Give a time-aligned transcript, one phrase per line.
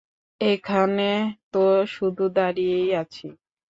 [0.41, 1.09] এখানে
[1.53, 1.63] তো
[1.95, 3.27] শুধু দাঁড়িয়েই আছি!